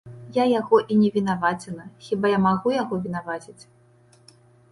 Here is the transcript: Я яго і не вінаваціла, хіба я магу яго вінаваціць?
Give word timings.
Я 0.35 0.45
яго 0.59 0.77
і 0.95 0.95
не 1.01 1.09
вінаваціла, 1.17 1.85
хіба 2.07 2.25
я 2.33 2.39
магу 2.47 2.73
яго 2.77 2.95
вінаваціць? 3.05 3.63